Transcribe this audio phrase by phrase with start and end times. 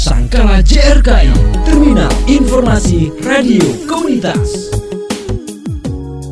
[0.00, 1.28] Sangkala JRKI,
[1.68, 4.72] Terminal Informasi Radio Komunitas.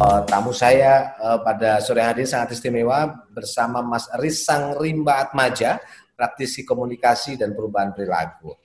[0.01, 5.77] Uh, tamu saya uh, pada sore hari sangat istimewa bersama Mas Risang Rimba Atmaja,
[6.17, 8.57] praktisi komunikasi dan perubahan perilaku.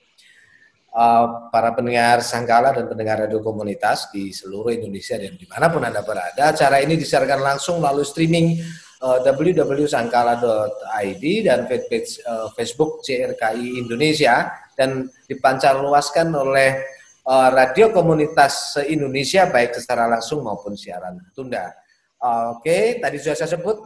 [0.88, 5.84] Uh, para pendengar Sangkala dan pendengar radio komunitas di seluruh Indonesia dan di mana pun
[5.84, 8.56] Anda berada, acara ini disiarkan langsung melalui streaming
[9.04, 16.82] uh, www.sangkala.id dan fanpage uh, Facebook CRKI Indonesia dan dipancarluaskan oleh
[17.26, 21.72] uh, radio komunitas se-Indonesia baik secara langsung maupun siaran tunda.
[22.20, 23.78] Uh, Oke, okay, tadi sudah saya sebut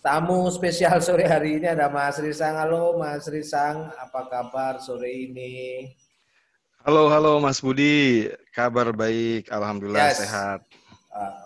[0.00, 2.56] tamu spesial sore hari ini ada Mas Risang.
[2.56, 5.84] Halo Mas Risang, apa kabar sore ini?
[6.86, 8.30] Halo, halo Mas Budi.
[8.54, 10.22] Kabar baik, alhamdulillah yes.
[10.22, 10.60] sehat.
[11.10, 11.45] Uh,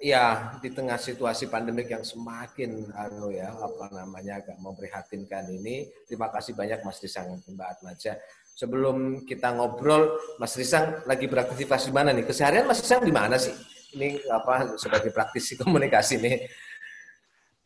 [0.00, 5.86] ya, di tengah situasi pandemik yang semakin anu ya, apa namanya agak memprihatinkan ini.
[6.08, 8.16] Terima kasih banyak Mas Risang Mbak Atmaja
[8.60, 12.28] sebelum kita ngobrol, Mas Risang lagi beraktivitas di mana nih?
[12.28, 13.56] Keseharian Mas Risang di mana sih?
[13.96, 16.36] Ini apa sebagai praktisi komunikasi nih?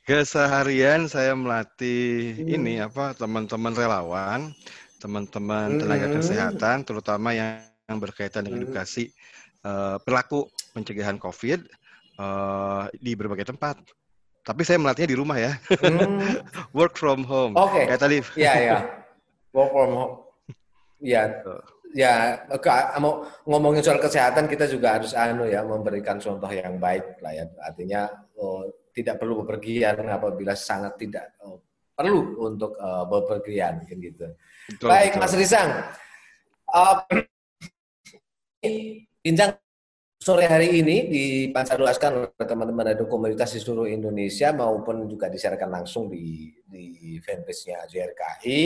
[0.05, 2.55] Keseharian saya melatih hmm.
[2.61, 4.53] ini apa teman-teman relawan,
[5.01, 6.15] teman-teman tenaga hmm.
[6.21, 8.67] kesehatan, terutama yang, yang berkaitan dengan hmm.
[8.69, 9.11] edukasi
[9.65, 11.84] uh, perilaku pencegahan COVID
[12.19, 13.79] uh, di berbagai tempat.
[14.45, 16.45] Tapi saya melatihnya di rumah ya, hmm.
[16.77, 17.57] work from home.
[17.57, 17.81] Oke.
[17.81, 17.85] Okay.
[17.89, 18.17] Kayak tadi.
[18.37, 18.79] Iya ya,
[19.57, 20.15] work from home.
[21.01, 21.23] Ya,
[21.97, 22.13] ya
[23.01, 27.45] mau ngomongin soal kesehatan kita juga harus anu ya memberikan contoh yang baik lah ya.
[27.65, 31.65] Artinya oh, tidak perlu bepergian apabila sangat tidak oh,
[31.97, 34.29] perlu untuk uh, bepergian gitu.
[34.69, 35.23] Betul, baik betul.
[35.25, 35.71] Mas Risang.
[36.75, 37.07] Uh,
[40.25, 46.09] sore hari ini dipancarluaskan oleh teman-teman dari komunitas di seluruh Indonesia maupun juga disiarkan langsung
[46.09, 48.61] di di fanpage-nya JRKI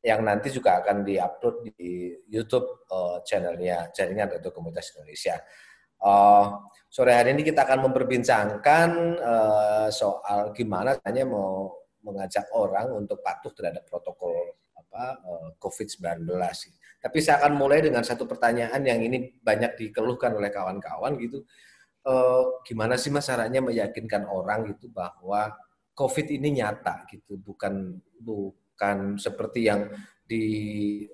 [0.00, 5.36] yang nanti juga akan diupload di YouTube uh, channelnya Jaringan Radio Komunitas Indonesia.
[6.00, 8.88] Uh, sore hari ini kita akan memperbincangkan
[9.20, 16.24] uh, soal gimana hanya mau mengajak orang untuk patuh terhadap protokol apa uh, COVID-19.
[17.04, 21.44] Tapi saya akan mulai dengan satu pertanyaan yang ini banyak dikeluhkan oleh kawan-kawan gitu.
[22.04, 25.52] Uh, gimana sih mas caranya meyakinkan orang gitu bahwa
[25.92, 29.86] COVID ini nyata gitu, bukan bu bukan seperti yang
[30.26, 30.44] di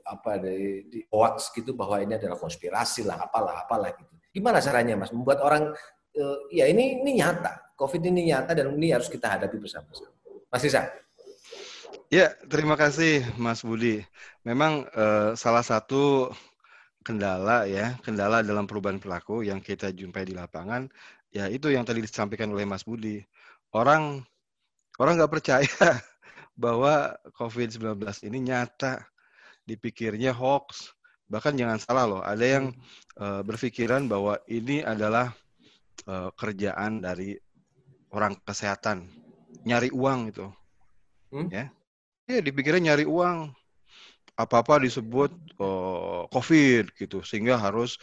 [0.00, 4.14] apa di, di hoax gitu bahwa ini adalah konspirasi lah apalah apalah gitu.
[4.32, 5.74] Gimana caranya Mas membuat orang
[6.16, 7.76] uh, ya ini ini nyata.
[7.76, 10.14] Covid ini nyata dan ini harus kita hadapi bersama-sama.
[10.48, 10.88] Mas Isa.
[12.10, 14.02] Ya, terima kasih Mas Budi.
[14.42, 16.26] Memang uh, salah satu
[17.06, 20.90] kendala ya, kendala dalam perubahan perilaku yang kita jumpai di lapangan
[21.30, 23.22] ya itu yang tadi disampaikan oleh Mas Budi.
[23.70, 24.26] Orang
[24.98, 25.70] orang nggak percaya
[26.58, 29.06] bahwa COVID-19 ini nyata,
[29.62, 30.90] dipikirnya hoax.
[31.30, 32.74] Bahkan jangan salah loh, ada yang
[33.22, 35.30] uh, berpikiran bahwa ini adalah
[36.10, 37.38] uh, kerjaan dari
[38.10, 39.06] orang kesehatan,
[39.62, 40.50] nyari uang itu.
[41.30, 41.46] Hmm?
[41.54, 41.70] Ya.
[42.30, 43.50] Ya, dipikirnya nyari uang.
[44.38, 47.98] Apa-apa disebut uh, COVID gitu, sehingga harus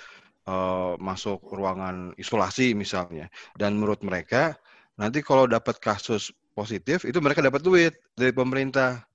[0.46, 3.32] uh, masuk ruangan isolasi misalnya.
[3.56, 4.60] Dan menurut mereka,
[5.00, 9.08] nanti kalau dapat kasus positif itu mereka dapat duit dari pemerintah.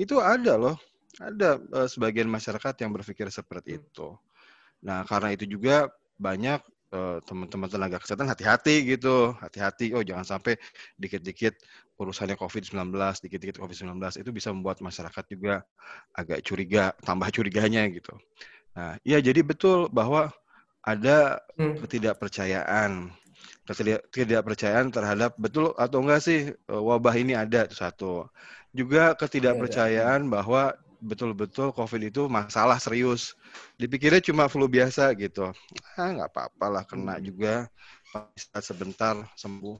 [0.00, 0.76] Itu ada loh,
[1.20, 4.16] ada uh, sebagian masyarakat yang berpikir seperti itu.
[4.80, 6.58] Nah, karena itu juga banyak
[7.24, 9.94] teman-teman tenaga kesehatan hati-hati gitu, hati-hati.
[9.94, 10.58] Oh, jangan sampai
[10.98, 11.58] dikit-dikit
[11.98, 12.90] urusannya COVID-19,
[13.22, 15.62] dikit-dikit COVID-19 itu bisa membuat masyarakat juga
[16.14, 18.14] agak curiga, tambah curiganya gitu.
[18.74, 20.34] Nah, ya jadi betul bahwa
[20.84, 21.80] ada hmm.
[21.80, 23.14] ketidakpercayaan
[24.12, 28.28] ketidakpercayaan terhadap betul atau enggak sih eh, wabah ini ada itu satu.
[28.74, 33.36] Juga ketidakpercayaan bahwa betul-betul COVID itu masalah serius.
[33.76, 35.52] Dipikirnya cuma flu biasa gitu.
[36.00, 37.24] Ah nggak apa-apa lah kena hmm.
[37.28, 37.54] juga
[38.32, 39.76] bisa sebentar sembuh.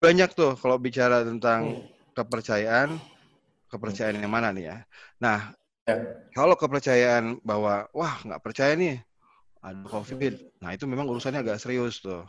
[0.00, 2.16] Banyak tuh kalau bicara tentang hmm.
[2.16, 2.96] kepercayaan,
[3.68, 4.76] kepercayaan yang mana nih ya.
[5.20, 5.52] Nah,
[5.84, 5.96] ya.
[6.32, 8.96] kalau kepercayaan bahwa wah nggak percaya nih
[9.60, 12.22] ada COVID, nah itu memang urusannya agak serius tuh.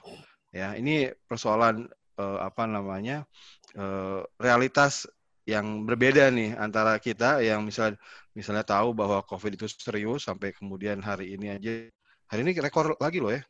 [0.50, 1.86] Ya, ini persoalan
[2.18, 3.30] uh, apa namanya
[3.78, 5.06] uh, realitas
[5.48, 7.96] yang berbeda nih antara kita yang misal
[8.36, 11.88] misalnya tahu bahwa COVID itu serius sampai kemudian hari ini aja
[12.28, 13.42] hari ini rekor lagi loh ya,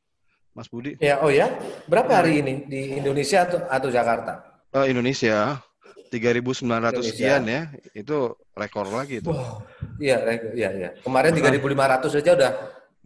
[0.53, 0.93] Mas Budi.
[1.01, 1.49] Ya, oh ya,
[1.89, 4.61] berapa hari ini di Indonesia atau, atau Jakarta?
[4.71, 5.59] Uh, Indonesia.
[6.07, 9.27] 3.900 sekian ya, itu rekor lagi itu.
[9.27, 9.59] Wow.
[9.99, 10.89] Iya, iya, iya.
[11.03, 12.51] Kemarin 3.500 saja udah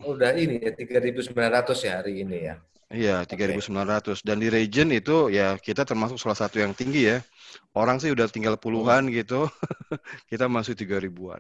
[0.06, 1.34] udah ini ya 3.900
[1.82, 2.62] ya hari ini ya.
[2.92, 7.24] Iya, 3.900 dan di region itu ya kita termasuk salah satu yang tinggi ya.
[7.72, 9.16] Orang sih udah tinggal puluhan hmm.
[9.16, 9.48] gitu.
[10.32, 11.40] kita masih 3 ribuan.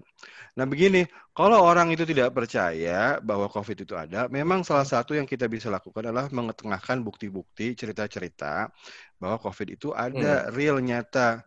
[0.55, 1.03] Nah, begini,
[1.35, 5.67] kalau orang itu tidak percaya bahwa COVID itu ada, memang salah satu yang kita bisa
[5.67, 8.71] lakukan adalah mengetengahkan bukti-bukti, cerita-cerita
[9.19, 10.55] bahwa COVID itu ada hmm.
[10.55, 11.43] real nyata.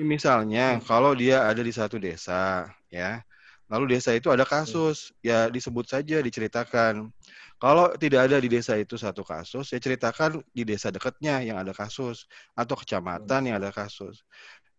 [0.00, 0.88] Misalnya, hmm.
[0.88, 3.20] kalau dia ada di satu desa, ya.
[3.68, 7.12] Lalu desa itu ada kasus, ya disebut saja, diceritakan
[7.62, 11.70] kalau tidak ada di desa itu satu kasus, saya ceritakan di desa dekatnya yang ada
[11.70, 12.26] kasus
[12.58, 14.26] atau kecamatan yang ada kasus.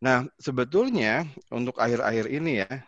[0.03, 2.83] Nah, sebetulnya untuk akhir-akhir ini ya,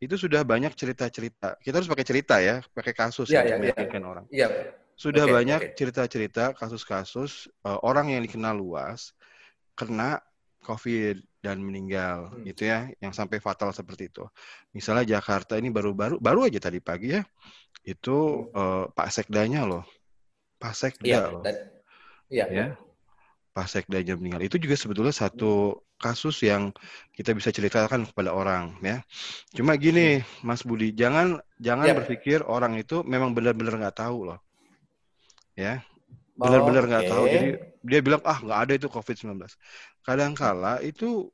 [0.00, 1.60] itu sudah banyak cerita-cerita.
[1.60, 4.00] Kita harus pakai cerita ya, pakai kasus ya, ya, ya, ya.
[4.00, 4.24] orang.
[4.32, 4.48] Ya.
[4.96, 9.12] Sudah okay, banyak cerita-cerita kasus-kasus uh, orang yang dikenal luas
[9.76, 10.24] kena
[10.64, 12.48] COVID dan meninggal hmm.
[12.48, 14.24] gitu ya, yang sampai fatal seperti itu.
[14.72, 17.20] Misalnya Jakarta ini baru-baru baru aja tadi pagi ya
[17.84, 19.84] itu uh, Pak Sekdanya loh.
[20.56, 21.44] Pak Sekda ya, loh.
[21.44, 21.56] Dan,
[22.32, 22.46] ya.
[22.48, 22.66] ya.
[23.52, 24.42] Pak Sekdanya meninggal.
[24.42, 26.74] Itu juga sebetulnya satu kasus yang
[27.14, 29.04] kita bisa ceritakan kepada orang ya.
[29.54, 31.94] Cuma gini, Mas Budi, jangan jangan ya.
[31.94, 34.40] berpikir orang itu memang benar-benar nggak tahu loh.
[35.54, 35.84] Ya.
[36.34, 37.12] Benar-benar nggak oh, okay.
[37.14, 37.24] tahu.
[37.30, 37.48] Jadi
[37.84, 39.38] dia bilang ah nggak ada itu COVID-19.
[40.02, 41.30] Kadangkala itu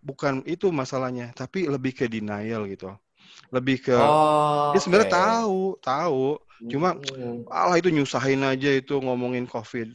[0.00, 2.96] bukan itu masalahnya, tapi lebih ke denial gitu
[3.52, 5.18] lebih ke oh, dia sebenarnya okay.
[5.20, 6.26] tahu tahu
[6.70, 7.50] cuma hmm.
[7.50, 9.90] Allah itu nyusahin aja itu ngomongin covid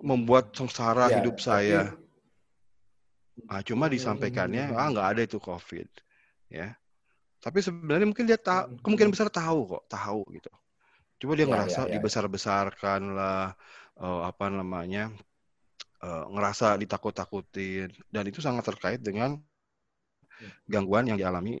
[0.00, 3.50] membuat sengsara ya, hidup saya tapi...
[3.50, 4.78] ah cuma disampaikannya hmm.
[4.78, 5.88] ah nggak ada itu covid
[6.48, 6.72] ya
[7.42, 8.80] tapi sebenarnya mungkin dia tahu hmm.
[8.80, 10.52] kemungkinan besar tahu kok tahu gitu
[11.20, 11.92] cuma dia ya, ngerasa ya, ya.
[11.98, 13.56] dibesar-besarkan lah
[14.00, 15.12] uh, apa namanya
[16.04, 20.68] uh, ngerasa ditakut-takutin dan itu sangat terkait dengan hmm.
[20.68, 21.60] gangguan yang dialami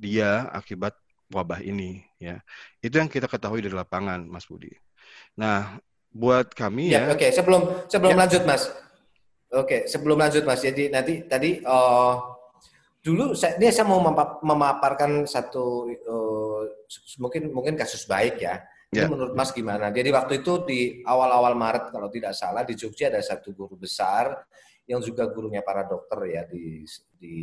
[0.00, 0.96] dia akibat
[1.28, 2.40] wabah ini ya.
[2.80, 4.72] Itu yang kita ketahui dari lapangan Mas Budi.
[5.36, 5.76] Nah,
[6.10, 7.30] buat kami ya, ya Oke, okay.
[7.30, 8.18] sebelum sebelum ya.
[8.24, 8.62] lanjut Mas.
[8.66, 8.74] Oke,
[9.52, 9.80] okay.
[9.86, 10.64] sebelum lanjut Mas.
[10.64, 12.18] Jadi nanti tadi uh,
[13.04, 14.00] dulu saya ini saya mau
[14.42, 16.62] memaparkan satu uh,
[17.20, 18.58] mungkin mungkin kasus baik ya.
[18.90, 19.06] Ini ya.
[19.06, 19.94] menurut Mas gimana?
[19.94, 24.34] Jadi waktu itu di awal-awal Maret kalau tidak salah di Jogja ada satu guru besar
[24.90, 26.82] yang juga gurunya para dokter ya di
[27.14, 27.34] di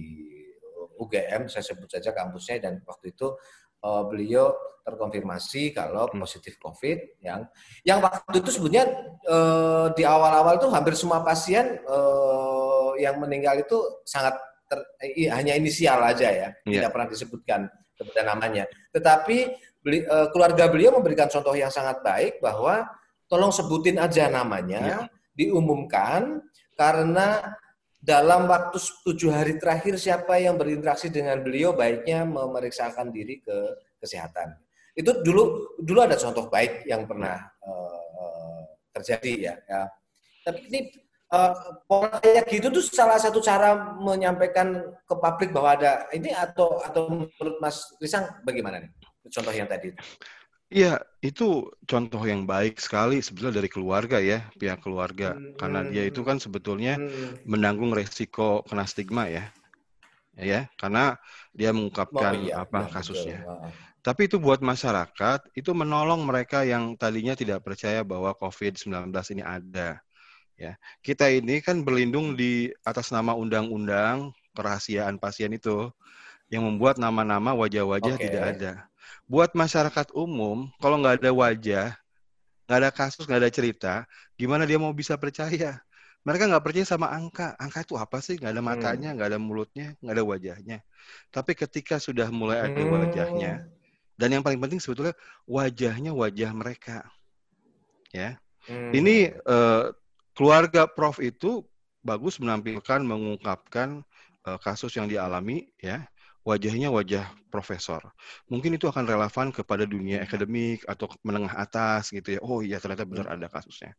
[0.98, 3.38] UGM, saya sebut saja kampusnya dan waktu itu
[3.86, 4.54] uh, beliau
[4.88, 6.24] terkonfirmasi kalau hmm.
[6.24, 7.44] positif COVID yang
[7.84, 8.88] yang waktu itu sebetulnya
[9.28, 13.78] uh, di awal-awal itu hampir semua pasien uh, yang meninggal itu
[14.08, 16.82] sangat ter, eh, hanya inisial aja ya, yeah.
[16.82, 17.60] tidak pernah disebutkan
[17.98, 18.64] kepada namanya.
[18.96, 19.38] Tetapi
[19.84, 22.88] beli, uh, keluarga beliau memberikan contoh yang sangat baik bahwa
[23.28, 25.04] tolong sebutin aja namanya, yeah.
[25.36, 26.42] diumumkan
[26.78, 27.58] karena
[28.07, 34.56] dalam waktu tujuh hari terakhir siapa yang berinteraksi dengan beliau baiknya memeriksakan diri ke kesehatan.
[34.95, 37.36] Itu dulu dulu ada contoh baik yang pernah
[37.68, 38.63] uh,
[38.95, 39.54] terjadi ya.
[39.68, 39.81] ya.
[40.48, 40.80] Tapi ini
[41.36, 41.51] uh,
[42.24, 47.59] kayak gitu tuh salah satu cara menyampaikan ke publik bahwa ada ini atau atau menurut
[47.59, 48.92] Mas Risang bagaimana nih
[49.27, 49.92] contoh yang tadi?
[50.68, 55.40] Iya, itu contoh yang baik sekali sebetulnya dari keluarga ya, pihak keluarga.
[55.40, 55.56] Hmm.
[55.56, 57.48] Karena dia itu kan sebetulnya hmm.
[57.48, 59.48] menanggung resiko kena stigma ya.
[60.38, 61.18] Ya, karena
[61.56, 63.40] dia mengungkapkan oh, iya, apa iya, kasusnya.
[63.42, 63.72] Betul.
[64.06, 69.98] Tapi itu buat masyarakat, itu menolong mereka yang tadinya tidak percaya bahwa COVID-19 ini ada.
[70.60, 75.90] Ya, kita ini kan berlindung di atas nama undang-undang kerahasiaan pasien itu
[76.54, 78.24] yang membuat nama-nama wajah-wajah okay.
[78.30, 78.74] tidak ada
[79.28, 81.88] buat masyarakat umum kalau nggak ada wajah
[82.68, 83.94] nggak ada kasus nggak ada cerita
[84.40, 85.84] gimana dia mau bisa percaya
[86.28, 88.72] mereka nggak percaya sama angka angka itu apa sih nggak ada hmm.
[88.72, 90.78] matanya nggak ada mulutnya nggak ada wajahnya
[91.31, 93.68] tapi ketika sudah mulai ada wajahnya hmm.
[94.19, 95.16] dan yang paling penting sebetulnya
[95.48, 97.07] wajahnya wajah mereka
[98.12, 98.36] ya
[98.68, 98.92] hmm.
[98.92, 99.96] ini uh,
[100.36, 101.64] keluarga Prof itu
[102.04, 104.04] bagus menampilkan mengungkapkan
[104.48, 106.04] uh, kasus yang dialami ya
[106.47, 107.99] wajahnya wajah profesor.
[108.47, 112.39] Mungkin itu akan relevan kepada dunia akademik atau menengah atas gitu ya.
[112.39, 113.92] Oh iya ternyata benar ada kasusnya.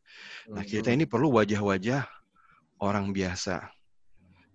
[0.49, 2.09] Nah kita ini perlu wajah-wajah
[2.81, 3.69] orang biasa.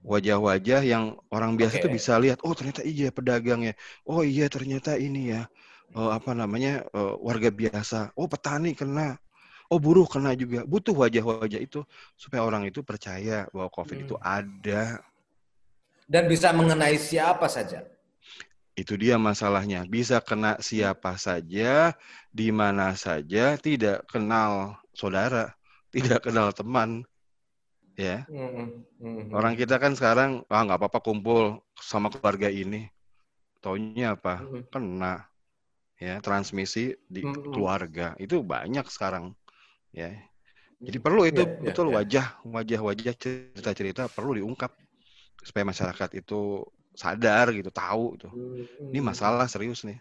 [0.04, 1.96] Wajah-wajah yang orang biasa itu okay.
[1.96, 3.74] bisa lihat, oh ternyata iya pedagang ya.
[4.04, 5.46] Oh iya ternyata ini ya.
[5.94, 8.18] Oh, apa namanya uh, warga biasa.
[8.18, 9.22] Oh petani kena.
[9.70, 10.66] Oh buruh kena juga.
[10.66, 11.86] Butuh wajah-wajah itu
[12.18, 14.06] supaya orang itu percaya bahwa COVID hmm.
[14.10, 15.00] itu ada
[16.08, 17.84] dan bisa mengenai siapa saja.
[18.74, 19.86] Itu dia masalahnya.
[19.86, 21.94] Bisa kena siapa saja,
[22.34, 25.54] di mana saja, tidak kenal saudara,
[25.94, 27.06] tidak kenal teman.
[27.94, 28.26] Ya.
[28.26, 29.30] Mm-hmm.
[29.30, 32.90] Orang kita kan sekarang ah nggak apa-apa kumpul sama keluarga ini.
[33.62, 34.42] Taunya apa?
[34.42, 34.64] Mm-hmm.
[34.74, 35.16] Kena.
[36.02, 37.54] Ya, transmisi di mm-hmm.
[37.54, 38.18] keluarga.
[38.18, 39.38] Itu banyak sekarang.
[39.94, 40.10] ya.
[40.84, 41.94] Jadi perlu itu Ya, ya, betul ya.
[41.96, 44.76] wajah wajah-wajah cerita-cerita perlu diungkap
[45.48, 46.64] supaya masyarakat itu
[46.96, 48.30] sadar gitu, tahu gitu.
[48.94, 49.10] Ini Hmm.
[49.12, 50.00] masalah serius nih.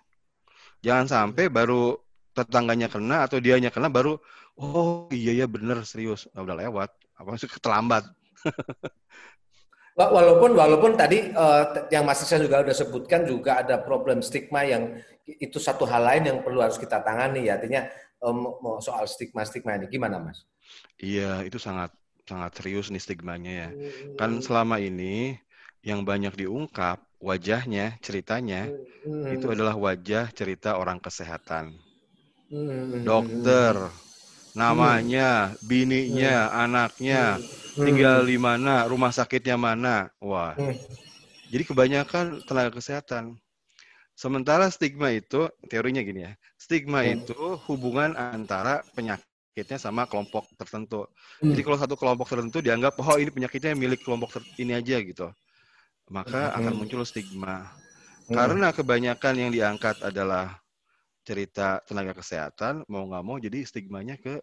[0.87, 1.97] Jangan sampai baru
[2.37, 4.17] tetangganya kena atau dianya kena baru
[4.61, 6.29] oh iya ya bener serius.
[6.35, 6.91] Nah, udah lewat.
[7.19, 8.05] Apa sih terlambat.
[9.99, 11.19] Wa- Walaupun walaupun tadi
[11.75, 14.97] t- yang Mas Iksan juga udah sebutkan juga ada problem stigma yang
[15.29, 17.61] itu satu hal lain yang perlu harus kita tangani ya.
[17.61, 17.83] Artinya
[18.65, 20.39] mau soal stigma-stigma ini gimana Mas?
[21.05, 21.91] Iya, itu sangat
[22.29, 23.69] sangat serius nih stigmanya ya.
[23.71, 24.17] Hmm.
[24.19, 25.39] Kan selama ini
[25.89, 26.99] yang banyak diungkap
[27.29, 28.61] wajahnya, ceritanya
[29.05, 29.35] Hmm.
[29.35, 31.65] itu adalah wajah cerita orang kesehatan.
[32.51, 33.03] Hmm.
[33.09, 33.75] Dokter,
[34.55, 37.41] namanya, bininya, anaknya,
[37.77, 37.85] Hmm.
[37.87, 39.97] tinggal di mana, rumah sakitnya mana.
[40.21, 40.55] Wah.
[40.57, 40.77] Hmm.
[41.53, 43.25] Jadi kebanyakan tenaga kesehatan.
[44.17, 47.23] Sementara stigma itu, teorinya gini ya, stigma Hmm.
[47.23, 47.37] itu
[47.67, 48.85] hubungan antara
[49.53, 51.05] penyakitnya sama kelompok tertentu.
[51.45, 51.53] Hmm.
[51.53, 55.29] Jadi kalau satu kelompok tertentu dianggap, oh ini penyakitnya milik kelompok ini aja gitu.
[56.09, 56.81] Maka akan Hmm.
[56.81, 57.69] muncul stigma.
[58.29, 58.33] Hmm.
[58.33, 60.57] Karena kebanyakan yang diangkat adalah
[61.23, 64.41] cerita tenaga kesehatan, mau nggak mau jadi stigmanya ke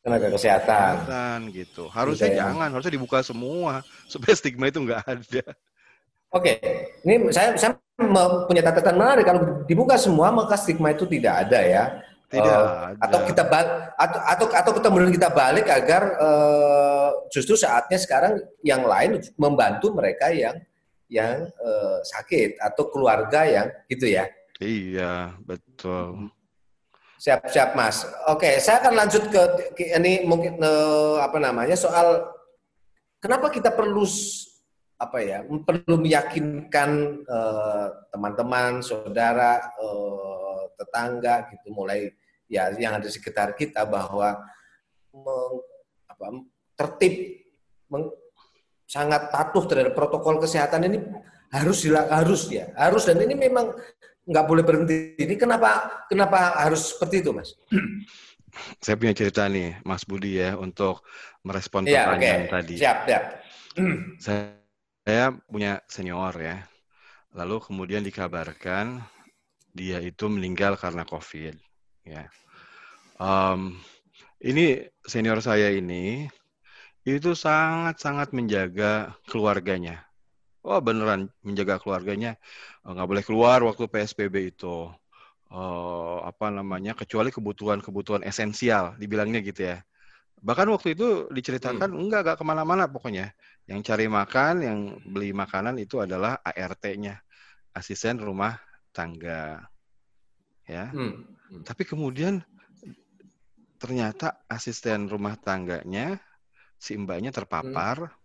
[0.00, 1.04] tenaga kesehatan.
[1.04, 1.84] kesehatan gitu.
[1.92, 2.48] Harusnya Gitu ya.
[2.48, 5.44] jangan, harusnya dibuka semua supaya stigma itu nggak ada.
[6.32, 6.58] Oke,
[7.04, 7.76] ini saya saya
[8.48, 11.84] punya catatan menarik kalau dibuka semua maka stigma itu tidak ada ya.
[12.34, 12.98] Tidak ada.
[12.98, 18.82] atau kita bal- atau atau atau kemudian kita balik agar eh, justru saatnya sekarang yang
[18.82, 20.58] lain membantu mereka yang
[21.06, 24.26] yang eh, sakit atau keluarga yang gitu ya.
[24.58, 26.30] Iya, betul.
[27.22, 28.04] Siap siap Mas.
[28.28, 29.42] Oke, saya akan lanjut ke,
[29.78, 32.26] ke ini mungkin eh, apa namanya soal
[33.22, 34.04] kenapa kita perlu
[34.94, 36.90] apa ya perlu meyakinkan
[38.14, 42.10] teman-teman, saudara, eh, tetangga gitu mulai
[42.48, 44.40] ya yang ada di sekitar kita bahwa
[45.12, 45.64] meng-
[46.08, 46.24] apa,
[46.76, 47.44] tertib
[47.88, 48.14] meng-
[48.84, 50.98] sangat patuh terhadap protokol kesehatan ini
[51.50, 53.72] harus harus ya harus dan ini memang
[54.24, 55.16] nggak boleh berhenti.
[55.20, 57.52] Ini kenapa kenapa harus seperti itu, Mas?
[58.78, 61.02] Saya punya cerita nih, Mas Budi ya, untuk
[61.42, 61.90] merespon oke.
[61.90, 62.74] pertanyaan tadi.
[62.78, 63.24] Siap, siap.
[64.22, 64.62] Saya,
[65.02, 66.62] saya punya senior ya,
[67.34, 69.02] lalu kemudian dikabarkan
[69.74, 71.58] dia itu meninggal karena COVID.
[72.04, 72.28] Ya,
[73.20, 73.60] Em,
[74.50, 76.28] ini senior saya ini
[77.04, 80.04] itu sangat-sangat menjaga keluarganya.
[80.64, 82.36] Oh beneran menjaga keluarganya,
[82.84, 84.90] Eh, nggak boleh keluar waktu PSBB itu.
[85.52, 89.78] Eh, apa namanya kecuali kebutuhan-kebutuhan esensial, dibilangnya gitu ya.
[90.44, 93.32] Bahkan waktu itu diceritakan enggak enggak ke mana-mana pokoknya.
[93.70, 97.16] Yang cari makan, yang beli makanan itu adalah ART-nya,
[97.76, 98.58] asisten rumah
[98.96, 99.64] tangga.
[100.68, 100.88] Ya.
[100.92, 101.33] Hmm.
[101.50, 102.40] Tapi kemudian
[103.76, 106.16] ternyata asisten rumah tangganya
[106.80, 108.16] si mbaknya terpapar.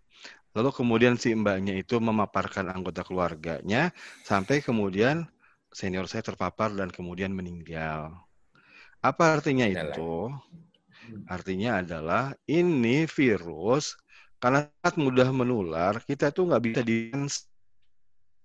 [0.56, 3.94] Lalu kemudian si mbaknya itu memaparkan anggota keluarganya
[4.26, 5.28] sampai kemudian
[5.70, 8.18] senior saya terpapar dan kemudian meninggal.
[9.00, 9.96] Apa artinya Adalah.
[9.96, 10.14] itu?
[11.30, 13.98] Artinya adalah ini virus
[14.40, 17.12] karena sangat mudah menular, kita tuh nggak bisa di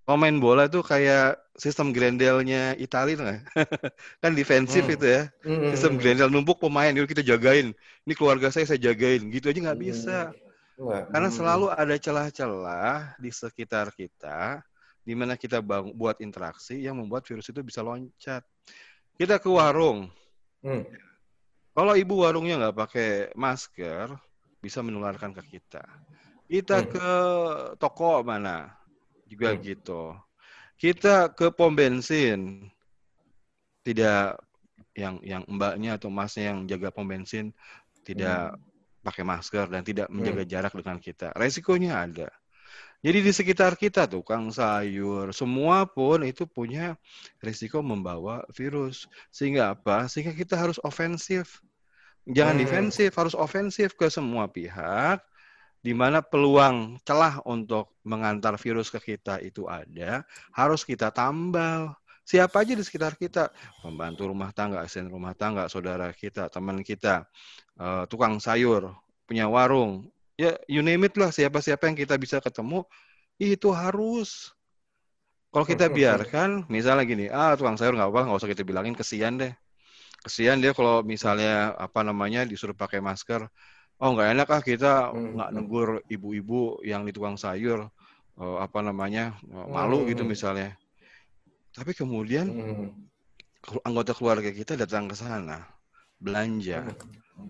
[0.05, 3.41] kalau main bola tuh kayak sistem Grendelnya Italia nggak?
[4.23, 4.95] kan defensif Hmm.
[4.95, 5.23] itu ya.
[5.41, 5.73] Hmm.
[5.73, 7.73] Sistem Grendel numpuk pemain, yuk kita jagain.
[8.05, 9.25] Ini keluarga saya saya jagain.
[9.33, 10.19] Gitu aja nggak bisa.
[10.77, 11.37] Wah, Karena hmm.
[11.41, 14.61] selalu ada celah-celah di sekitar kita
[15.05, 18.45] di mana kita bang- buat interaksi yang membuat virus itu bisa loncat.
[19.17, 20.13] Kita ke warung.
[20.61, 20.85] Hmm.
[21.73, 24.13] Kalau ibu warungnya nggak pakai masker,
[24.61, 25.85] bisa menularkan ke kita.
[26.45, 26.91] Kita Hmm.
[26.93, 27.09] ke
[27.81, 28.69] toko mana,
[29.29, 29.61] juga Hmm.
[29.61, 30.15] gitu.
[30.81, 32.69] Kita ke pom bensin,
[33.85, 34.41] tidak
[34.95, 37.51] yang yang mbaknya atau masnya yang jaga pom bensin
[38.07, 38.55] tidak
[39.05, 41.33] pakai masker dan tidak menjaga jarak dengan kita.
[41.37, 42.29] Resikonya ada.
[43.05, 46.97] Jadi di sekitar kita tukang sayur, semua pun itu punya
[47.45, 49.07] risiko membawa virus.
[49.29, 50.09] Sehingga apa?
[50.09, 51.61] Sehingga kita harus ofensif.
[52.29, 52.61] Jangan Hmm.
[52.61, 55.21] defensif, harus ofensif ke semua pihak
[55.85, 60.25] di mana peluang celah untuk mengantar virus ke kita itu ada,
[60.57, 61.93] harus kita tambal.
[62.25, 63.53] Siapa aja di sekitar kita,
[63.85, 67.29] pembantu rumah tangga, asisten rumah tangga, saudara kita, teman kita,
[67.77, 68.97] eh, tukang sayur,
[69.29, 70.09] punya warung,
[70.41, 72.89] ya you name it lah, siapa-siapa yang kita bisa ketemu,
[73.37, 74.57] itu harus.
[75.53, 79.37] Kalau kita biarkan, misalnya gini, ah tukang sayur nggak apa, nggak usah kita bilangin, kesian
[79.37, 79.53] deh.
[80.25, 83.45] Kesian dia kalau misalnya apa namanya disuruh pakai masker,
[84.03, 85.39] oh nggak enak ah kita Hmm.
[85.39, 87.87] nggak negur ibu-ibu yang di tukang sayur,
[88.41, 90.33] eh, apa namanya eh, malu gitu Hmm.
[90.33, 90.71] misalnya.
[91.75, 92.91] Tapi kemudian Hmm.
[93.83, 95.65] anggota keluarga kita datang ke sana,
[96.21, 96.95] belanja,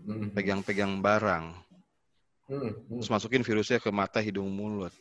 [0.05, 0.31] Hmm.
[0.33, 1.45] pegang-pegang barang,
[2.49, 2.71] Hmm.
[2.73, 2.97] Hmm.
[3.01, 4.93] terus masukin virusnya ke mata, hidung, mulut,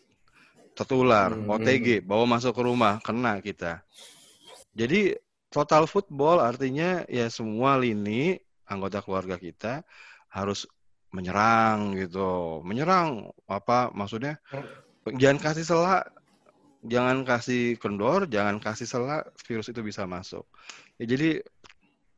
[0.75, 1.47] tertular, Hmm.
[1.47, 3.83] OTG, bawa masuk ke rumah, kena kita.
[4.73, 5.13] Jadi
[5.53, 9.85] total football artinya ya semua lini anggota keluarga kita
[10.33, 10.65] harus
[11.13, 14.41] menyerang gitu, menyerang apa maksudnya?
[15.07, 16.03] Jangan kasih sela,
[16.83, 20.43] jangan kasih kendor, jangan kasih sela, virus itu bisa masuk.
[20.97, 21.39] Ya, jadi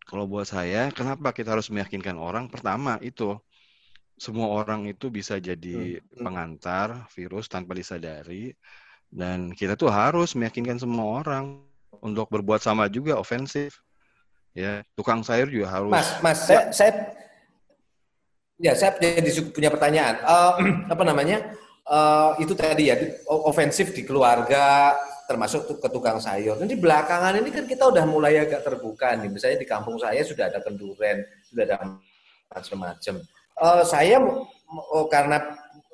[0.06, 2.46] kalau buat saya, kenapa kita harus meyakinkan orang?
[2.48, 3.36] Pertama itu
[4.16, 6.24] semua orang itu bisa jadi Hmm.
[6.24, 8.56] pengantar virus tanpa disadari,
[9.12, 11.66] dan kita tuh harus meyakinkan semua orang
[12.00, 13.82] untuk berbuat sama juga ofensif.
[14.56, 15.92] Ya, tukang sayur juga harus.
[15.92, 16.92] Mas, Mas, saya, saya,
[18.60, 18.96] ya saya
[19.32, 20.16] su- punya pertanyaan.
[20.22, 20.54] Eh,
[20.94, 21.38] apa namanya?
[21.86, 22.98] Eh, itu tadi ya,
[23.30, 24.98] ofensif di keluarga,
[25.30, 26.58] termasuk ke tukang sayur.
[26.58, 29.30] Nanti belakangan ini kan kita udah mulai agak terbuka nih.
[29.30, 31.76] Misalnya di kampung saya sudah ada kenduren, sudah ada
[32.50, 33.16] macam-macam.
[33.56, 34.18] Eh, saya
[34.92, 35.42] oh, karena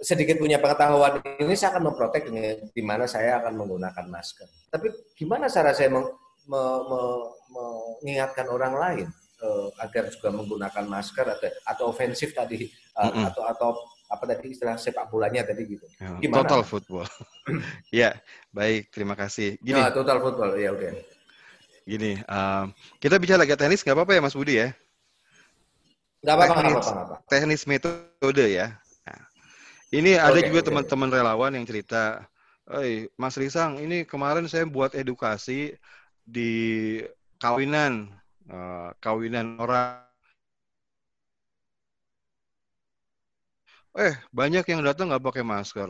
[0.02, 4.50] sedikit punya pengetahuan ini, saya akan memprotek dengan di mana saya akan menggunakan masker.
[4.74, 6.10] Tapi gimana cara saya meng-
[6.50, 9.08] me- me- mengingatkan orang lain
[9.42, 13.26] eh, agar juga menggunakan masker atau, atau ofensif tadi eh, Mm-mm.
[13.28, 13.70] atau atau
[14.12, 15.88] apa tadi istilah sepak bolanya tadi gitu.
[16.02, 16.44] Ya, Gimana?
[16.44, 17.08] Total football.
[17.94, 18.10] ya,
[18.52, 19.56] baik, terima kasih.
[19.64, 20.94] Gini, Nah, total football ya udah.
[21.86, 22.72] gini, um,
[23.02, 24.70] kita bicara lagi teknis nggak apa-apa ya Mas Budi ya?
[26.22, 26.86] Nggak apa-apa, Teknis.
[26.86, 27.16] apa.
[27.30, 28.68] teknis metode ya.
[29.08, 29.22] Nah,
[29.94, 30.68] ini ada Oke, juga oke.
[30.70, 32.26] teman-teman relawan yang cerita,
[32.70, 35.74] "Eh, Mas Risang, ini kemarin saya buat edukasi
[36.26, 36.52] di
[37.42, 38.08] kawinan,
[38.50, 40.02] eh, kawinan orang.
[44.00, 45.90] Eh, banyak yang datang nggak pakai masker.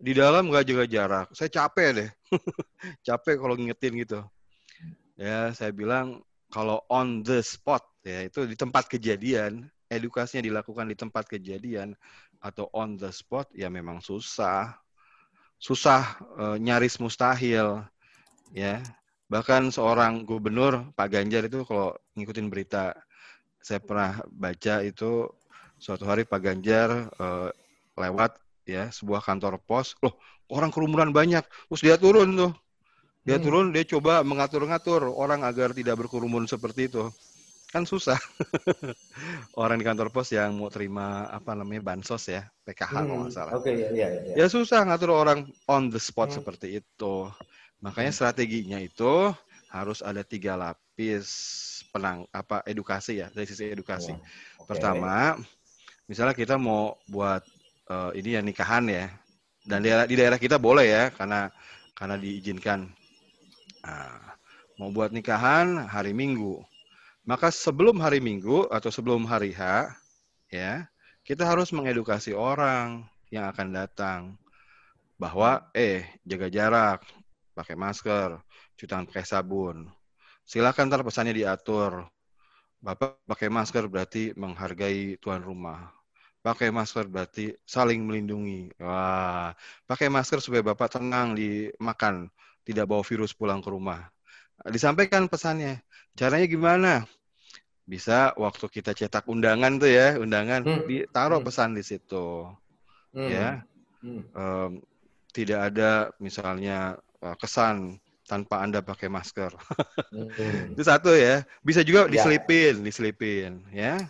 [0.00, 1.26] Di dalam nggak jaga jarak.
[1.36, 2.10] Saya capek deh.
[3.06, 4.20] capek kalau ngingetin gitu.
[5.14, 10.96] Ya, saya bilang kalau on the spot ya itu di tempat kejadian, edukasinya dilakukan di
[10.98, 11.94] tempat kejadian
[12.42, 14.74] atau on the spot ya memang susah.
[15.60, 17.84] Susah eh, nyaris mustahil
[18.52, 18.80] ya.
[19.32, 22.92] Bahkan seorang gubernur Pak Ganjar itu kalau ngikutin berita
[23.62, 25.28] saya pernah baca itu
[25.80, 27.50] suatu hari Pak Ganjar eh,
[27.98, 28.36] lewat
[28.68, 30.16] ya sebuah kantor pos, loh
[30.52, 32.52] orang kerumunan banyak, terus dia turun tuh,
[33.26, 33.42] dia Hmm.
[33.42, 37.10] turun dia coba mengatur-ngatur orang agar tidak berkerumun seperti itu,
[37.72, 38.18] kan susah.
[39.60, 43.34] orang di kantor pos yang mau terima apa namanya bansos ya PKH kalau Hmm, nggak
[43.34, 44.38] salah, Oke, ya, ya, ya.
[44.38, 46.36] ya susah ngatur orang on the spot Hmm.
[46.36, 47.14] seperti itu.
[47.84, 49.28] Makanya strateginya itu
[49.68, 51.28] harus ada tiga lapis
[51.92, 54.16] penang apa edukasi ya dari sisi edukasi.
[54.56, 54.72] Oke.
[54.72, 55.36] Pertama,
[56.08, 57.44] misalnya kita mau buat
[57.92, 59.12] eh, ini ya nikahan ya,
[59.68, 61.52] dan di daerah, di daerah kita boleh ya, karena
[61.92, 62.88] karena diizinkan.
[63.84, 64.16] Nah,
[64.80, 66.64] mau buat nikahan hari Minggu,
[67.28, 69.92] maka sebelum hari Minggu atau sebelum hari H,
[70.48, 70.88] ya
[71.20, 74.20] kita harus mengedukasi orang yang akan datang
[75.20, 77.00] bahwa eh jaga jarak,
[77.58, 78.30] pakai masker,
[78.76, 79.76] cuci tangan pakai sabun.
[80.50, 81.92] Silakan ntar pesannya diatur.
[82.84, 85.88] Bapak pakai masker berarti menghargai tuan rumah.
[86.44, 88.68] Pakai masker berarti saling melindungi.
[88.76, 89.56] Wah,
[89.88, 92.28] pakai masker supaya Bapak tenang dimakan,
[92.68, 94.04] tidak bawa virus pulang ke rumah.
[94.68, 95.80] Disampaikan pesannya.
[96.18, 96.92] Caranya gimana?
[97.84, 100.84] Bisa waktu kita cetak undangan tuh ya, undangan Hmm.
[100.88, 101.46] ditaruh Hmm.
[101.48, 102.48] pesan di situ.
[103.14, 103.28] Hmm.
[103.30, 103.48] Ya,
[104.04, 104.20] Hmm.
[104.36, 104.70] Em,
[105.32, 107.00] tidak ada misalnya
[107.40, 109.52] kesan tanpa Anda pakai masker.
[110.12, 110.72] Hmm.
[110.72, 111.44] Itu satu ya.
[111.60, 112.20] Bisa juga Ya.
[112.20, 114.00] diselipin, diselipin ya.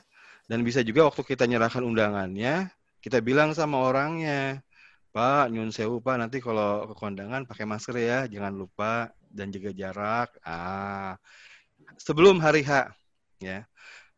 [0.47, 2.69] Dan bisa juga waktu kita nyerahkan undangannya,
[3.01, 4.61] kita bilang sama orangnya,
[5.15, 9.73] Pak, nyun sewu Pak, nanti kalau ke kondangan pakai masker ya, jangan lupa dan jaga
[9.73, 10.29] jarak.
[10.45, 11.17] Ah,
[11.97, 12.93] sebelum hari H,
[13.41, 13.65] ya.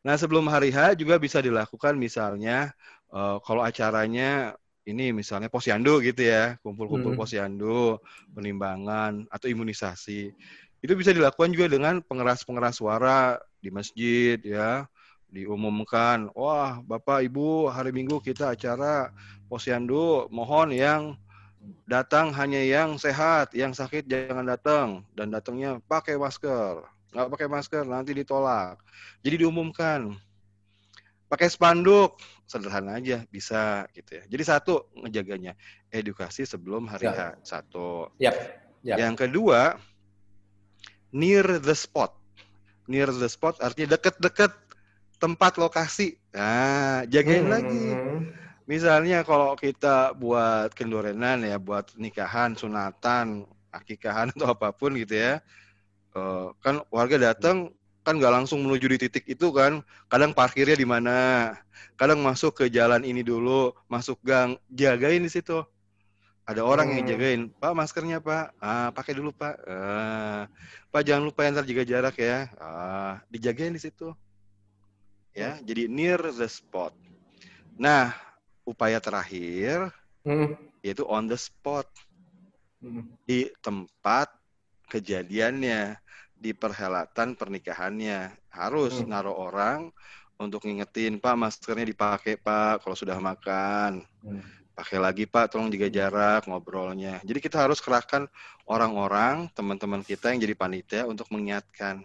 [0.03, 2.75] Nah, sebelum hari H juga bisa dilakukan misalnya
[3.15, 7.21] eh, kalau acaranya ini misalnya posyandu gitu ya, kumpul-kumpul Hmm.
[7.21, 7.99] posyandu,
[8.33, 10.31] penimbangan atau imunisasi.
[10.79, 14.87] Itu bisa dilakukan juga dengan pengeras-pengeras suara di masjid ya,
[15.27, 19.11] diumumkan, wah Bapak Ibu hari Minggu kita acara
[19.51, 21.19] posyandu, mohon yang
[21.91, 26.87] datang hanya yang sehat, yang sakit jangan datang dan datangnya pakai masker.
[27.11, 28.79] Nggak pakai masker nanti ditolak.
[29.27, 30.15] Jadi diumumkan.
[31.27, 34.25] Pakai spanduk, sederhana aja bisa gitu ya.
[34.31, 35.59] Jadi satu ngejaganya
[35.91, 37.15] edukasi sebelum hari Ya.
[37.15, 37.21] H.
[37.43, 38.07] Satu.
[38.23, 38.37] Yap.
[38.87, 38.97] Yap.
[39.03, 39.75] Yang kedua,
[41.11, 42.15] near the spot.
[42.87, 44.55] Near the spot artinya deket-deket
[45.19, 46.15] tempat lokasi.
[46.31, 47.55] Nah, jagain Hmm.
[47.59, 47.87] lagi.
[48.67, 55.39] Misalnya kalau kita buat kendorenan ya, buat nikahan, sunatan, akikahan atau apa pun gitu ya,
[56.15, 57.71] eh, kan warga datang
[58.07, 59.83] kan nggak langsung menuju di titik itu kan.
[60.07, 61.51] Kadang parkirnya di mana,
[61.99, 65.67] kadang masuk ke jalan ini dulu, masuk gang, jagain di situ.
[66.47, 67.11] Ada orang yang Hmm.
[67.11, 70.47] jagain, Pak maskernya Pak, ah pakai dulu Pak, ah,
[70.95, 74.15] Pak jangan lupa ya, ntar jaga jarak ya, ah dijagain di situ,
[75.35, 75.59] ya.
[75.67, 76.95] Jadi near the spot.
[77.75, 78.15] Nah,
[78.63, 79.91] upaya terakhir
[80.23, 80.55] Hmm.
[80.87, 81.91] yaitu on the spot
[82.79, 83.11] Hmm.
[83.27, 84.31] di tempat
[84.87, 85.99] kejadiannya,
[86.37, 88.33] di perhelatan pernikahannya.
[88.53, 89.09] Harus Hmm.
[89.11, 89.91] naruh orang
[90.37, 94.05] untuk ngingetin, Pak maskernya dipakai Pak kalau sudah makan.
[94.21, 94.45] Hmm.
[94.77, 97.25] Pakai lagi Pak, tolong jaga jarak ngobrolnya.
[97.25, 98.29] Jadi kita harus kerahkan
[98.69, 102.05] orang-orang, teman-teman kita yang jadi panitia untuk mengingatkan.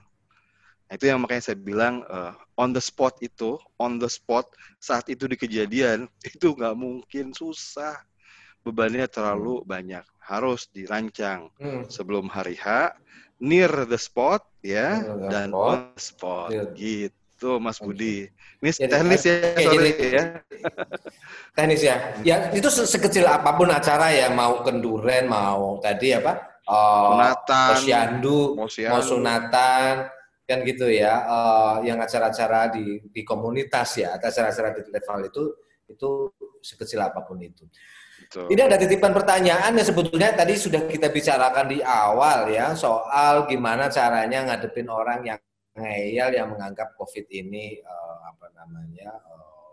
[0.87, 4.47] Nah, itu yang makanya saya bilang eh, on the spot itu, on the spot
[4.79, 7.99] saat itu di kejadian itu nggak mungkin susah.
[8.63, 10.05] Bebannya terlalu banyak.
[10.21, 11.83] Harus dirancang Hmm.
[11.91, 12.95] sebelum hari H,
[13.41, 15.65] near the spot ya Near dan spot.
[15.65, 16.65] on the spot Near.
[16.77, 17.82] gitu Mas.
[17.82, 18.30] Budi.
[18.62, 20.23] Ini Jadi, teknis ya, oke, sorry jadi- ya.
[21.51, 21.95] Teknis ya.
[22.21, 26.47] Ya itu se- sekecil apa pun acara ya, mau kenduren, mau tadi apa?
[26.62, 28.93] eh, Sunatan, posyandu, posyandu.
[28.93, 29.93] mau sunatan,
[30.45, 31.13] kan gitu ya.
[31.25, 35.43] eh, yang acara-acara di di komunitas ya, acara-acara di level itu
[35.89, 36.10] itu
[36.62, 37.65] sekecil apa pun itu.
[38.31, 38.47] Betul.
[38.47, 43.91] Ini ada titipan pertanyaan yang sebetulnya tadi sudah kita bicarakan di awal ya soal gimana
[43.91, 45.39] caranya ngadepin orang yang
[45.75, 49.71] ngeyel yang menganggap COVID ini eh, apa namanya eh,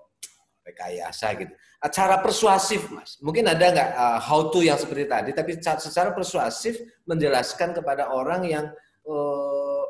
[0.67, 1.55] rekayasa gitu.
[1.95, 6.11] Cara persuasif mas, mungkin ada nggak eh, how to yang seperti tadi, tapi ca- secara
[6.11, 8.67] persuasif menjelaskan kepada orang yang
[9.07, 9.85] eh,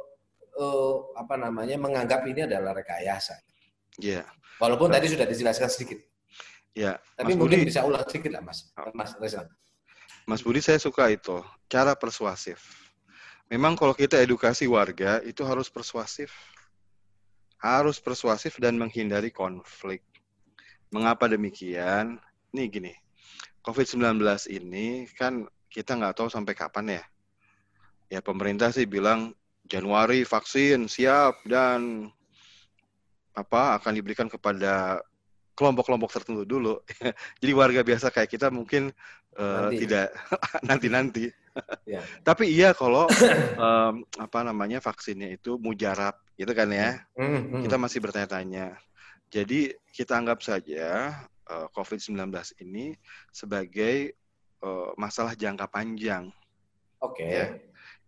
[0.61, 3.33] eh, apa namanya menganggap ini adalah rekayasa.
[3.97, 4.29] Iya.
[4.61, 6.05] Walaupun tadi sudah dijelaskan sedikit,
[6.77, 9.49] Ya, tapi Mas mungkin Budi, bisa ulang sedikit lah mas, mas Reza.
[10.29, 12.89] Mas Budi saya suka itu cara persuasif.
[13.49, 16.29] Memang kalau kita edukasi warga itu harus persuasif,
[17.57, 20.05] harus persuasif dan menghindari konflik.
[20.93, 22.21] Mengapa demikian?
[22.53, 22.93] Nih gini,
[23.65, 24.21] COVID-19
[24.53, 27.05] ini kan kita nggak tahu sampai kapan ya.
[28.09, 29.37] Ya pemerintah sih bilang
[29.69, 32.09] Januari vaksin siap dan
[33.37, 35.05] apa akan diberikan kepada
[35.59, 36.79] kelompok-kelompok tertentu dulu.
[37.43, 38.95] Jadi warga biasa kayak kita mungkin
[39.35, 39.83] eh, Nanti.
[39.83, 40.15] tidak
[40.71, 41.27] nanti-nanti.
[41.83, 41.99] Ya.
[42.29, 43.11] Tapi iya kalau
[43.59, 47.03] em, apa namanya vaksinnya itu mujarab, gitu kan ya.
[47.19, 47.63] Hmm, hmm.
[47.67, 48.79] Kita masih bertanya-tanya.
[49.35, 51.11] Jadi kita anggap saja
[51.51, 52.31] eh, COVID-19
[52.63, 52.95] ini
[53.35, 54.15] sebagai
[54.63, 56.31] eh, masalah jangka panjang.
[57.03, 57.27] Oke.
[57.27, 57.59] Ya.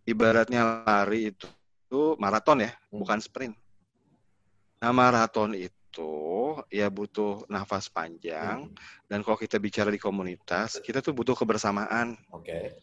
[0.07, 1.45] Ibaratnya lari itu,
[1.85, 3.03] itu maraton ya, Hmm.
[3.03, 3.53] bukan sprint.
[4.81, 5.80] Nah maraton itu
[6.71, 8.69] ya butuh nafas panjang.
[8.69, 8.75] Hmm.
[9.09, 12.15] Dan kalau kita bicara di komunitas, kita tuh butuh kebersamaan.
[12.31, 12.79] Oke.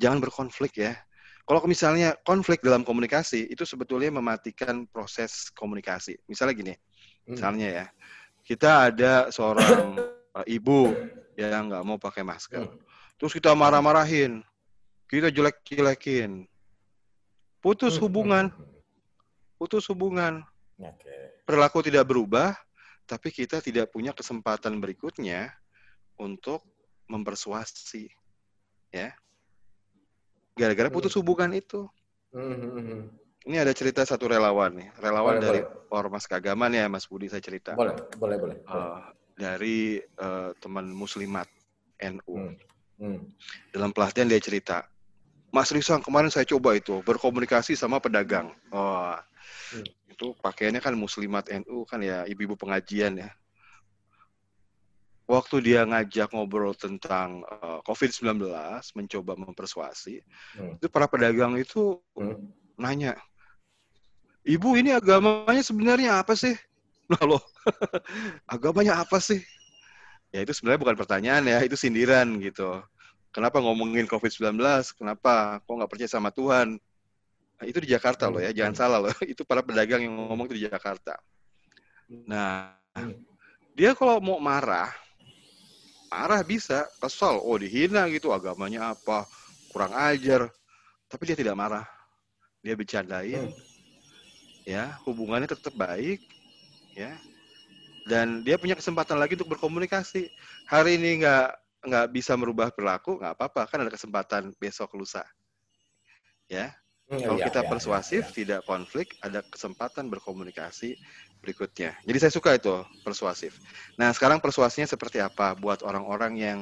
[0.00, 0.96] Jangan berkonflik ya.
[1.46, 6.18] Kalau misalnya konflik dalam komunikasi, itu sebetulnya mematikan proses komunikasi.
[6.26, 7.38] Misalnya gini, Hmm.
[7.38, 7.86] misalnya ya,
[8.42, 9.98] kita ada seorang
[10.34, 10.94] uh, ibu
[11.38, 12.66] yang nggak mau pakai masker.
[12.66, 12.78] Hmm.
[13.18, 14.42] Terus kita marah-marahin,
[15.06, 16.50] kita jelek-jelekin.
[17.62, 18.02] Putus Hmm.
[18.06, 18.44] hubungan,
[19.58, 20.42] putus hubungan.
[20.80, 21.44] Oke.
[21.48, 22.52] Perilaku tidak berubah,
[23.08, 25.48] tapi kita tidak punya kesempatan berikutnya
[26.20, 26.64] untuk
[27.08, 28.10] mempersuasi.
[28.92, 29.14] Ya.
[30.56, 31.88] Gara-gara putus hubungan itu.
[32.32, 33.02] Hmm, hmm, hmm.
[33.46, 35.94] Ini ada cerita satu relawan nih, relawan Boleh, dari boleh.
[35.94, 37.78] Ormas Keagamaan ya Mas Budi saya cerita.
[37.78, 38.56] Boleh, boleh, boleh.
[38.58, 39.00] Eh,
[39.38, 41.46] dari eh, teman muslimat
[42.02, 42.34] NU.
[42.34, 42.54] Hmm.
[42.96, 43.20] Hmm.
[43.70, 44.82] Dalam pelatihan dia cerita,
[45.54, 48.50] Mas Risang kemarin saya coba itu berkomunikasi sama pedagang.
[48.74, 49.14] Oh,
[49.66, 49.82] Hmm.
[50.16, 53.30] Itu pakaiannya kan muslimat NU kan ya ibu-ibu pengajian ya.
[55.28, 58.48] Waktu dia ngajak ngobrol tentang eh, COVID-19,
[58.96, 60.24] mencoba mempersuasi,
[60.56, 60.80] Hmm.
[60.80, 62.48] itu para pedagang itu Hmm.
[62.80, 63.12] nanya,
[64.46, 66.54] Ibu ini agamanya sebenarnya apa sih?
[67.10, 67.42] Nah loh,
[68.54, 69.38] agamanya apa sih?
[70.34, 72.82] Ya itu sebenarnya bukan pertanyaan ya, itu sindiran gitu.
[73.30, 74.58] Kenapa ngomongin COVID-19?
[74.98, 75.62] Kenapa?
[75.62, 76.78] Kok nggak percaya sama Tuhan?
[77.56, 79.12] Nah, itu di Jakarta loh ya, jangan salah loh.
[79.32, 81.16] Itu para pedagang yang ngomong itu di Jakarta.
[82.28, 83.12] Nah, Hmm.
[83.76, 84.88] dia kalau mau marah,
[86.08, 87.44] marah bisa, kesal.
[87.44, 89.28] Oh dihina gitu, agamanya apa?
[89.68, 90.48] Kurang ajar.
[91.12, 91.84] Tapi dia tidak marah.
[92.64, 93.52] Dia bercandain.
[93.52, 93.60] Hmm.
[94.64, 96.24] Ya, hubungannya tetap baik.
[96.96, 97.20] Ya.
[98.08, 100.32] Dan dia punya kesempatan lagi untuk berkomunikasi.
[100.72, 101.46] Hari ini nggak
[101.86, 103.68] nggak bisa merubah perilaku, nggak apa-apa.
[103.68, 105.20] Kan ada kesempatan besok lusa.
[106.48, 108.34] Ya, Hmm, kalau iya, kita iya, persuasif, iya.
[108.34, 110.98] tidak konflik, ada kesempatan berkomunikasi
[111.38, 111.94] berikutnya.
[112.02, 113.62] Jadi saya suka itu persuasif.
[113.94, 116.58] Nah sekarang persuasinya seperti apa buat orang-orang yang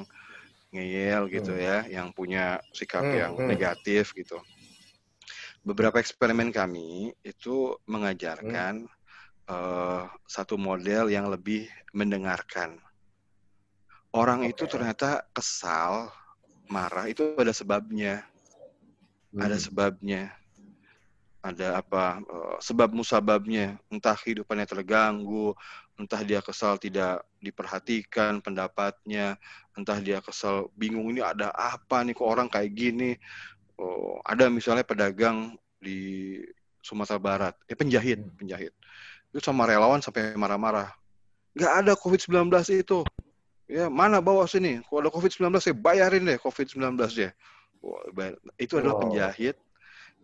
[0.75, 1.65] ngeyel gitu Hmm.
[1.65, 3.49] ya, yang punya sikap Hmm, yang hmm.
[3.49, 4.37] negatif gitu.
[5.65, 9.49] beberapa eksperimen kami itu mengajarkan hmm.
[9.49, 12.77] uh, satu model yang lebih mendengarkan.
[14.13, 14.53] Orang okay.
[14.53, 16.13] itu ternyata kesal,
[16.69, 18.29] marah itu ada sebabnya.
[19.35, 19.43] Hmm.
[19.43, 20.31] Ada sebabnya.
[21.43, 22.23] Ada apa?
[22.25, 23.77] Uh, sebab musababnya.
[23.91, 25.53] Entah kehidupannya terganggu,
[25.99, 29.37] entah dia kesal tidak diperhatikan pendapatnya,
[29.75, 33.15] entah dia kesal bingung ini ada apa nih kok orang kayak gini
[33.79, 36.41] oh, ada misalnya pedagang di
[36.85, 38.37] Sumatera Barat, eh penjahit, hmm.
[38.37, 38.73] penjahit.
[39.33, 40.93] Itu sama relawan sampai marah-marah.
[41.57, 42.99] Nggak ada COVID-19 itu.
[43.65, 44.85] Ya, mana bawa sini?
[44.85, 47.33] Kalau ada COVID-19 saya bayarin deh COVID-19 ya.
[48.57, 49.57] Itu adalah penjahit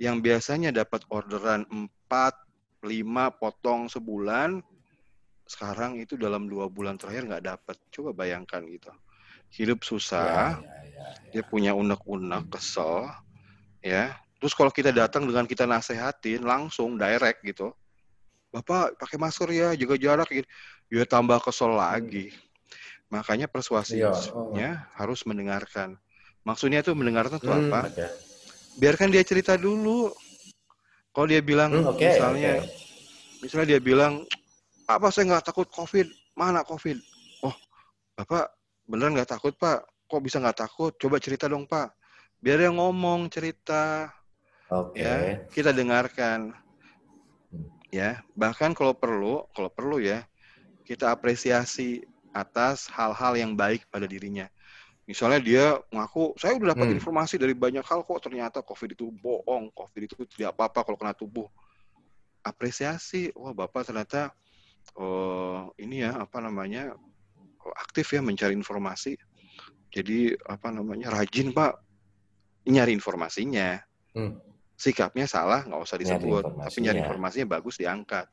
[0.00, 1.90] yang biasanya dapat orderan 4,
[2.84, 4.64] 5 potong sebulan.
[5.44, 7.76] Sekarang itu dalam dua bulan terakhir nggak dapat.
[7.90, 8.90] Coba bayangkan gitu.
[9.50, 11.06] Hidup susah, ya, ya, ya, ya.
[11.34, 13.10] dia punya unek-unek, kesel,
[13.82, 17.76] ya terus kalau kita datang dengan kita nasehatin langsung direct gitu
[18.50, 20.48] bapak pakai masker ya jaga jarak gitu
[20.88, 22.32] ya tambah kesel lagi
[23.12, 24.56] makanya persuasinya oh.
[24.96, 26.00] harus mendengarkan
[26.44, 27.80] maksudnya itu mendengarkan itu hmm, apa?
[27.90, 28.10] okay.
[28.80, 30.12] biarkan dia cerita dulu.
[31.10, 32.70] Kalau dia bilang hmm, okay, misalnya okay.
[33.42, 34.12] misalnya dia bilang
[34.86, 36.06] apa saya nggak takut covid.
[36.38, 36.96] Mana covid?
[37.44, 37.54] Oh
[38.16, 38.50] bapak
[38.86, 39.84] beneran nggak takut pak?
[40.06, 40.92] Kok bisa nggak takut?
[40.96, 41.92] Coba cerita dong pak.
[42.40, 44.08] Biar dia ngomong cerita.
[44.70, 45.02] Okay.
[45.02, 45.14] ya
[45.50, 46.54] kita dengarkan.
[47.50, 47.66] Hmm.
[47.90, 50.22] ya bahkan kalau perlu kalau perlu ya
[50.86, 54.46] kita apresiasi atas hal-hal yang baik pada dirinya
[55.10, 56.96] misalnya dia mengaku saya udah dapat hmm.
[57.02, 61.14] informasi dari banyak hal kok ternyata covid itu bohong covid itu tidak apa-apa kalau kena
[61.18, 61.50] tubuh
[62.46, 64.30] apresiasi wah bapak ternyata
[64.94, 66.94] oh, ini ya apa namanya
[67.74, 69.18] aktif ya mencari informasi
[69.90, 71.82] jadi apa namanya rajin pak
[72.70, 73.82] nyari informasinya.
[74.14, 74.38] Hmm.
[74.80, 78.26] Sikapnya salah nggak usah disebut, nyari tapi nyari informasinya bagus diangkat.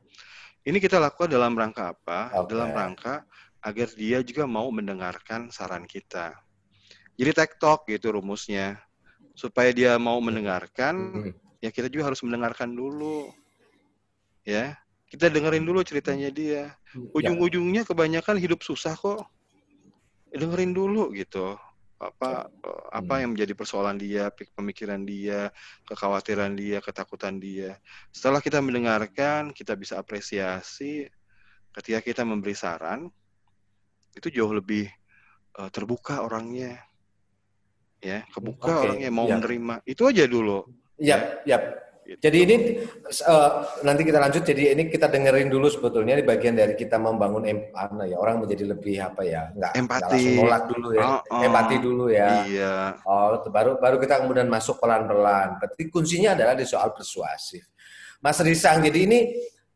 [0.64, 2.32] Ini kita lakukan dalam rangka apa?
[2.32, 2.56] Okay.
[2.56, 3.14] Dalam rangka
[3.60, 6.32] agar dia juga mau mendengarkan saran kita.
[7.18, 8.78] Jadi tektok gitu rumusnya.
[9.34, 11.62] Supaya dia mau mendengarkan, hmm.
[11.62, 13.30] ya kita juga harus mendengarkan dulu.
[14.42, 14.78] Ya,
[15.10, 16.54] kita dengerin dulu ceritanya dia.
[16.54, 16.66] Ya.
[17.14, 19.26] Ujung-ujungnya kebanyakan hidup susah kok.
[20.30, 21.58] Dengerin dulu gitu
[21.98, 23.20] apa eh, apa hmm.
[23.26, 25.50] yang menjadi persoalan dia, pemikiran dia,
[25.84, 27.76] kekhawatiran dia, ketakutan dia.
[28.14, 31.10] Setelah kita mendengarkan, kita bisa apresiasi.
[31.74, 33.06] Ketika kita memberi saran,
[34.16, 34.88] itu jauh lebih
[35.60, 36.80] uh, terbuka orangnya,
[37.98, 38.82] ya, kebuka okay.
[38.88, 39.36] orangnya mau ya.
[39.38, 39.74] menerima.
[39.84, 40.66] Itu aja dulu.
[40.98, 41.58] Ya, ya.
[42.08, 42.24] Gitu.
[42.24, 42.56] Jadi ini
[43.28, 44.40] uh, nanti kita lanjut.
[44.40, 48.72] Jadi ini kita dengerin dulu sebetulnya di bagian dari kita membangun empati ya orang menjadi
[48.72, 52.48] lebih apa ya nggak empati langsung nolak dulu ya oh, oh, empati dulu ya.
[52.48, 52.76] Iya.
[53.04, 55.60] Oh baru baru kita kemudian masuk pelan pelan.
[55.60, 57.68] Berarti kuncinya adalah di soal persuasif.
[58.24, 58.80] Mas Risang.
[58.80, 59.18] Jadi ini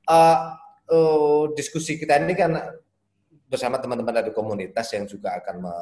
[0.08, 0.56] uh,
[0.88, 2.56] uh, diskusi kita ini kan
[3.44, 5.74] bersama teman-teman dari komunitas yang juga akan me,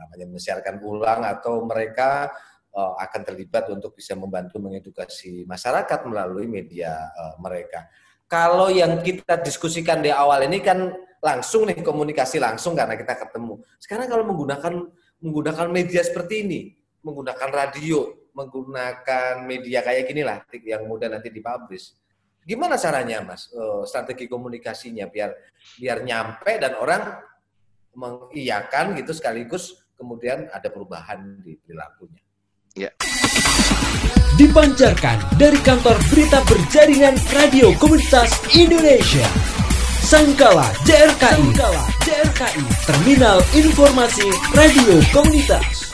[0.00, 2.32] namanya menyiarkan ulang atau mereka
[2.72, 7.84] uh, akan terlibat untuk bisa membantu mengedukasi masyarakat melalui media uh, mereka.
[8.30, 13.60] Kalau yang kita diskusikan di awal ini kan langsung nih komunikasi langsung karena kita ketemu.
[13.76, 14.74] Sekarang kalau menggunakan
[15.20, 16.60] menggunakan media seperti ini,
[17.04, 21.92] menggunakan radio, menggunakan media kayak gini lah yang mudah nanti dipublish.
[22.40, 23.52] Gimana caranya, Mas?
[23.52, 25.36] Uh, strategi komunikasinya biar
[25.76, 27.20] biar nyampe dan orang
[27.92, 32.24] mengiyakan gitu sekaligus kemudian ada perubahan di perilakunya.
[32.72, 32.90] Ya.
[34.40, 39.28] Dipancarkan dari kantor berita berjaringan Radio Komunitas Indonesia.
[40.00, 41.52] Sangkala JRKI.
[41.52, 42.64] Sangkala JRKI.
[42.88, 45.89] Terminal Informasi Radio Komunitas.